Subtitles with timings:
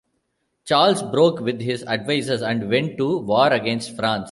[0.65, 4.19] Charles broke with his advisors and went to war against France.